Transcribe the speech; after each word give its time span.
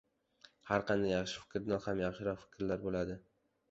•Har 0.69 0.85
qanday 0.87 1.13
yaxshi 1.15 1.43
fikrdan 1.43 1.87
ham 1.87 2.05
yaxshiroq 2.07 2.43
fikrlar 2.47 2.87
bo‘ladi. 2.89 3.25